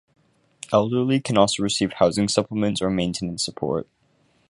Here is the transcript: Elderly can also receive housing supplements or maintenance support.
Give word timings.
Elderly 0.73 1.19
can 1.19 1.37
also 1.37 1.61
receive 1.61 1.93
housing 1.93 2.27
supplements 2.27 2.81
or 2.81 2.89
maintenance 2.89 3.45
support. 3.45 3.87